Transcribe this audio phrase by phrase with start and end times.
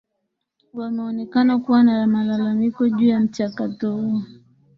[0.73, 4.21] wameonekana kuwa na malalamiko juu ya mchakato huo